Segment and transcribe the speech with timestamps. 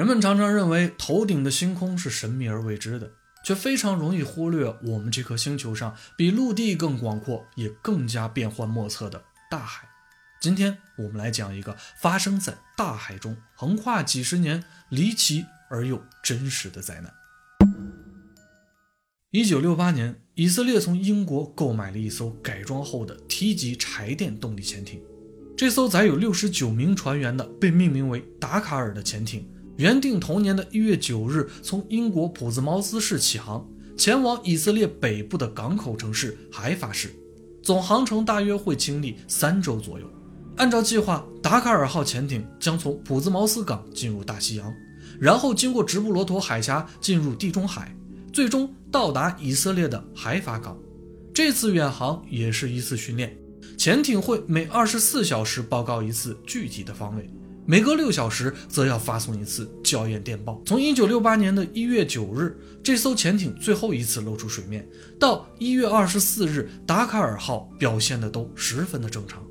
[0.00, 3.12] 人们常常认为头顶的星空是神秘而未知的，
[3.44, 9.86] 却非常容易忽略我们这颗星球上比陆地更广阔，也更加变幻莫测的大海。
[10.40, 17.12] 今天我们来讲一个发生在大海中、横跨几十年、离奇而又真实的灾难。
[19.30, 25.02] 一九六八年，以色列从英国购买了一艘改装后的 T 级柴电动力潜艇。
[25.58, 29.46] 这艘载有六十九名船员的，被命名为达卡尔的潜艇，
[29.80, 37.08] 原定同年的一月九日从英国普兹茅斯市起航，前往以色列北部的港口城市海法市，
[37.62, 40.04] 总航程大约会经历三周左右。
[40.56, 44.70] 按照计划，达卡尔号潜艇将从普兹茅斯港进入大西洋，
[45.18, 47.96] 然后经过直布罗陀海峡进入地中海。
[48.34, 50.78] 最终到达以色列的海法港。
[51.32, 53.34] 这次远航也是一次训练，
[53.78, 57.30] 潜艇会每二十四小时报告一次具体的方位，
[57.66, 60.60] 每隔六小时则要发送一次校验电报。
[60.64, 69.44] 从一九六八年的一月九日，这艘潜艇最后一次露出水面，到一月二十四日，达卡尔号表现的都十分的正常。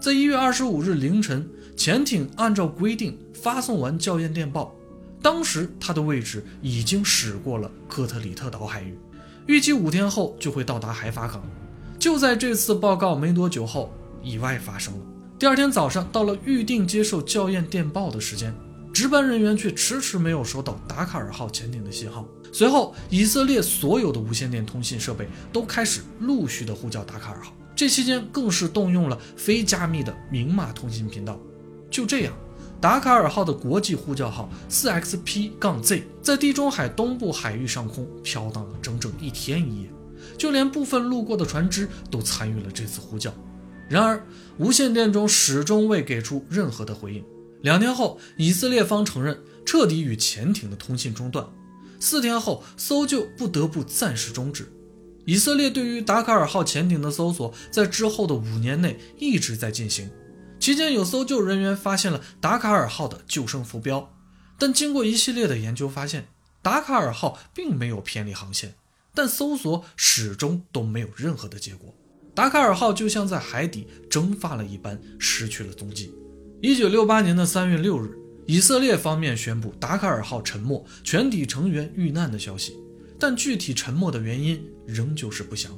[0.00, 4.72] 在一月二十五日凌晨，潜艇按照规定发送完校验电报。
[5.20, 8.96] 当时它的位置已经驶过了科特里特岛海域，
[9.46, 11.42] 预计五天后就会到达海法港。
[11.98, 15.00] 就在这次报告没多久后，意外发生了。
[15.38, 18.52] 第二天早上，到了预定接受校验电报的时间，
[18.92, 22.26] 值班人员却迟迟没有收到达卡尔号潜艇的信号。
[22.52, 31.38] 随后，以色列所有的无线电通信设备都开始陆续的呼叫达卡尔号，这期间更是动用了非加密的明码通信频道。
[31.88, 32.34] 就这样。
[32.80, 39.90] 达卡尔号的国际呼叫号 4XP- 杠 Z 在地中海东部海域上空飘荡了整整一天一夜，
[40.36, 43.32] 就连部分路过的船只都参与了这次呼叫。
[43.88, 44.26] 然而，
[44.58, 47.24] 无线电中始终未给出任何的回应。
[47.62, 51.48] 两天后，以色列方承认彻底与潜艇的通信中断。
[51.98, 54.70] 四天后，搜救不得不暂时终止。
[55.24, 60.10] 以色列对于达卡尔号潜艇的搜索在之后的五年内一直在进行。
[60.60, 64.14] 期间有搜救人员发现了达卡尔号的救生浮标，
[64.58, 66.28] 但经过一系列的研究，发现
[66.62, 68.74] 达卡尔号并没有偏离航线，
[69.14, 71.94] 但搜索始终都没有任何的结果。
[72.38, 76.12] 达卡尔号就像在海底蒸发了一般，失去了踪迹。
[76.62, 78.16] 一九六八年的三月六日，
[78.46, 82.76] 以色列方面宣布达卡尔号沉没，全体成员遇难的消息，
[83.18, 85.76] 但具体沉没的原因仍旧是不详。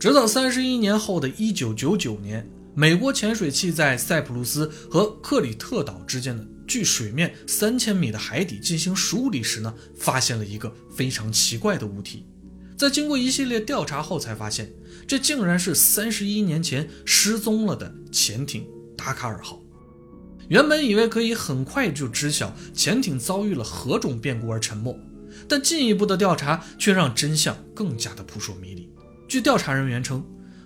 [0.00, 2.48] 直到三十一年后的一九九九年。
[2.74, 12.24] 美国潜水器在塞浦路斯和克里特岛之间的距水面三千米的海底进行梳理时呢，发现了一个非常奇怪的物体。
[12.76, 14.70] 在经过一系列调查后，才发现
[15.08, 18.64] 这竟然是三十一年前失踪了的潜艇
[18.96, 19.60] 达卡尔号。
[20.48, 24.96] 原本以为可以很快就知晓潜艇遭遇了何种变故而沉没，
[25.48, 28.88] 但进一步的调查却让真相更加的扑朔迷离。
[29.26, 30.24] 据调查人员称。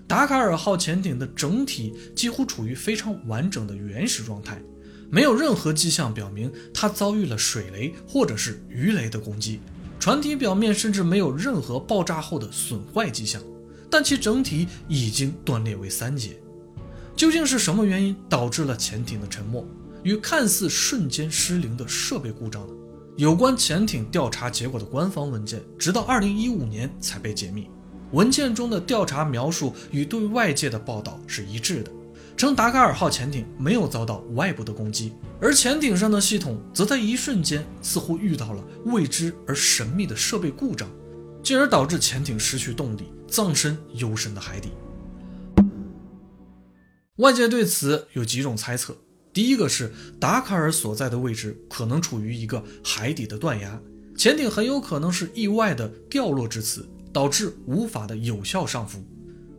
[0.09, 4.61] 达卡尔号潜艇的整体几乎处于非常完整的原始状态，
[5.09, 9.61] 没有任何迹象表明它遭遇了水雷或者是鱼雷的攻击。
[9.99, 13.41] 船体表面甚至没有任何爆炸后的损坏迹象，
[13.93, 16.41] 但其整体已经断裂为三节。
[17.15, 19.63] 究竟是什么原因导致了潜艇的沉没
[20.03, 22.73] 与看似瞬间失灵的设备故障呢？
[23.19, 27.69] 有关潜艇调查结果的官方文件，直到二零一五年才被解密。
[28.13, 31.91] 文件中的调查描述与对外界的报道是一致的，
[32.35, 40.89] 称达喀尔号潜艇没有遭到外部的攻击，而潜艇上的系统则在一瞬间似乎遇到了未知而神秘的设备故障，
[41.43, 44.69] 进而导致潜艇失去动力，葬身幽深的海底。
[47.17, 48.97] 外界对此有几种猜测：
[49.33, 53.81] 第一个是达卡尔所在的位置可能处于一个海底的断崖，
[54.17, 56.89] 潜艇很有可能是意外的掉落至此。
[57.13, 58.99] 导致无法的有效上浮，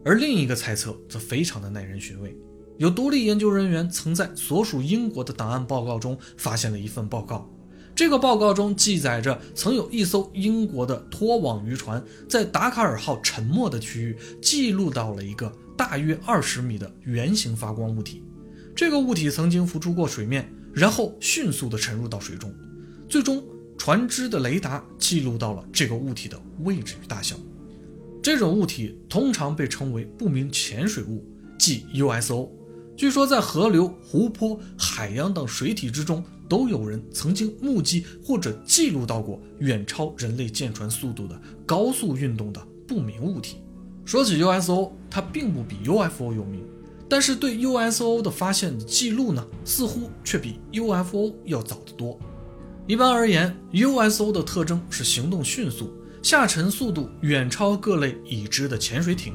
[0.03, 2.35] 而另一个猜测则非常的耐人寻味。
[2.79, 7.47] 有独立研究人员曾在所属英国的档案报告中发现了一份报告，
[7.95, 18.23] 这个报告中记载着曾有一艘英国的拖网渔船在达卡尔号沉没的区域记录到了一个大约二十米的圆形发光物体。
[18.75, 22.53] 这个物体曾经浮出过水面，然后迅速的沉入到水中，
[23.07, 23.43] 最终。
[23.75, 27.35] 船只的雷达记录到了这个物体的位置与大小。
[28.21, 31.25] 这种物体通常被称为不明潜水物，
[31.59, 32.49] 即 USO。
[32.95, 43.57] 据说在河流、湖泊、海洋等水体之中，都有人曾经目击或者记录到过远超人类舰船速度的高速运动的不明物体。
[44.05, 46.63] 说起 USO，它并不比 UFO 有名，
[47.09, 52.19] 但是对 USO 的发现的记录呢，似乎却比 UFO 要早得多。
[52.85, 59.33] 一般而言，USO 的特征是行动迅速，下沉速度远超各类已知的潜水艇。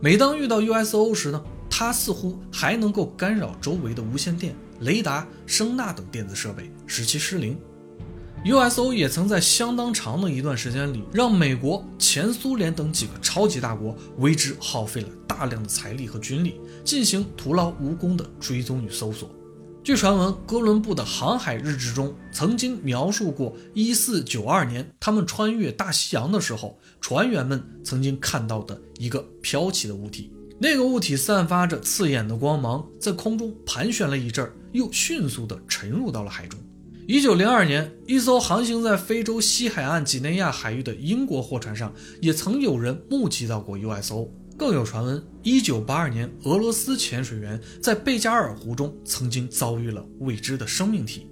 [0.00, 1.42] 每当遇到 USO 时呢，
[1.76, 7.58] 它似乎还能够干扰周围的无线电、雷达、声呐等电子设备，使其失灵。
[8.44, 19.28] USO 也曾在相当长的一段时间里，让美国、前苏联等几个超级大国为之耗费了大量的财力和军力，进行徒劳无功的追踪与搜索。
[19.82, 30.30] 据传闻，哥伦布的航海日志中曾经描述过1492年他们穿越大西洋的时候，船员们曾经看到的一个飘起的物体。
[30.64, 36.58] 那个物体散发着刺眼的光芒，在空中盘旋了一阵儿，又迅速地沉入到了海中。
[37.06, 44.26] 一九零二年，一艘航行在非洲西海岸几内亚海域的英国货船上，也曾有人目击到过 USO。
[44.56, 51.26] 更有传闻，一九八二年，俄罗斯潜水员在贝加尔湖中曾经遭遇了未知的生命体。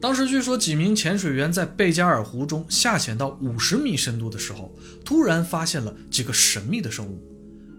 [0.00, 4.72] 当时据说，几名潜水员在贝加尔湖中下潜到五十米深度的时候，
[5.04, 7.20] 突然发现了几个神秘的生物。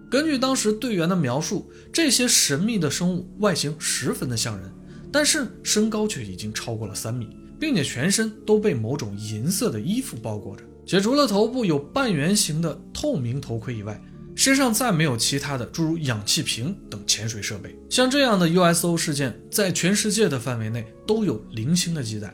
[0.10, 4.72] 根据当时队员的描述，这些神秘的生物外形十分的像人。
[5.12, 14.00] 但是身高却已经超过了三米，并且全身都被某种银色的衣服包裹着，且除了头部有半圆形的透明头盔以外，
[14.36, 17.76] 身上再没有其他的诸如氧气瓶等潜水设备。
[17.90, 22.32] 像这样的 USO 事件，在全世界的范围内都有零星的记载。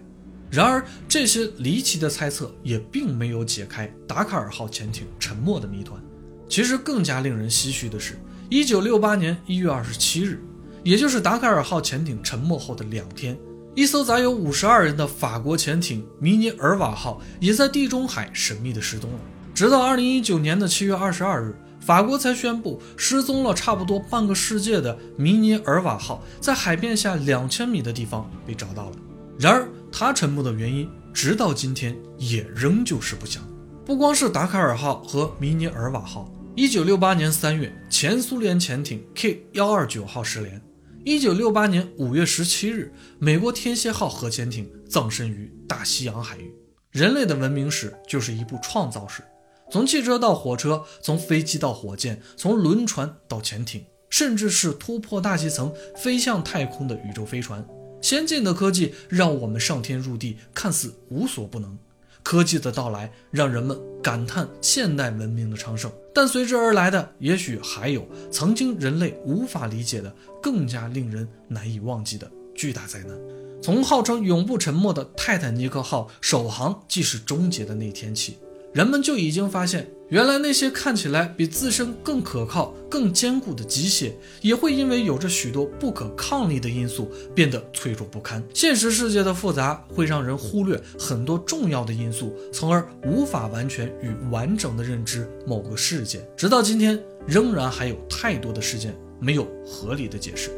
[0.51, 6.01] 然而，这些离奇的猜测也并没有解开达喀尔号潜艇沉没的谜团。
[6.47, 8.19] 其实，更加令人唏嘘的是
[8.50, 10.42] ，1968年1月27日。
[10.83, 13.36] 也就是达喀尔号潜艇沉没后的两天，
[13.74, 19.19] 一艘载有五十二人的法国潜艇米尼尔瓦号也在地中海神秘的失踪了。
[19.56, 28.95] 直到二零一九年的七月二十二日，法国才宣布失踪了差不多半个世界的米尼尔瓦号在海面下两千米的地方被找到了。
[29.39, 33.42] 然而，它沉没的原因直到今天也仍旧是不详。
[33.86, 40.60] 不光是达卡尔号和米尼尔瓦号，一九六八年三月，前苏联潜艇 K 幺二九号失联。
[41.04, 46.52] 一九六八年五月十七日，美国天蝎号核潜艇葬身于大西洋海域。
[46.90, 49.22] 人类的文明史就是一部创造史，
[49.70, 57.64] 从汽车到火车，从飞机到火箭，从轮船到潜艇，甚至是突破大气层飞向太空的宇宙飞船。
[58.02, 61.78] 先进的科技让我们上天入地，看似无所不能。
[62.24, 73.18] 科技的到来让人们感叹现代文明的昌盛，但随之而来的也许还有曾经人类无法理解的、更加令人难以忘记的巨大灾难。
[73.62, 78.38] 从号称永不沉没的泰坦尼克号首航即是终结的那天起。
[78.75, 84.12] 人们就已经发现，原来那些看起来比自身更可靠、更坚固的机械，
[84.42, 88.44] 也会因为有着许多不可抗力的因素变得脆弱不堪。
[88.54, 96.21] 现实世界的复杂会让人忽略很多重要的因素，从而无法完全与完整的认知某个事件。
[96.36, 100.51] 直到今天，仍然还有太多的事件没有合理的解释。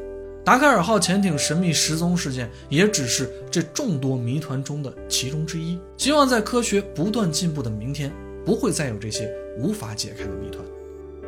[0.47, 5.77] 达喀尔号潜艇神秘失踪事件也只是这众多谜团中的其中之一。
[5.97, 8.13] 希望在科学不断进步的明天，
[8.45, 9.29] 不会再有这些
[9.59, 10.63] 无法解开的谜团。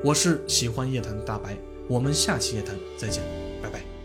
[0.05, 1.57] 我是喜欢夜谈的大白，
[1.89, 3.21] 我们下期夜谈再见，
[3.61, 3.98] 拜拜。